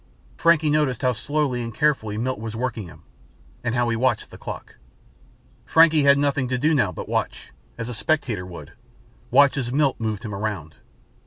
Frankie 0.35 0.71
noticed 0.71 1.03
how 1.03 1.11
slowly 1.11 1.61
and 1.61 1.75
carefully 1.75 2.17
Milt 2.17 2.39
was 2.39 2.55
working 2.55 2.87
him, 2.87 3.03
and 3.63 3.75
how 3.75 3.87
he 3.89 3.95
watched 3.95 4.31
the 4.31 4.37
clock. 4.39 4.77
Frankie 5.63 6.01
had 6.05 6.17
nothing 6.17 6.47
to 6.47 6.57
do 6.57 6.73
now 6.73 6.91
but 6.91 7.07
watch, 7.07 7.51
as 7.77 7.87
a 7.87 7.93
spectator 7.93 8.43
would; 8.47 8.71
watch 9.29 9.57
as 9.57 9.71
Milt 9.71 9.99
moved 9.99 10.25
him 10.25 10.33
around. 10.33 10.77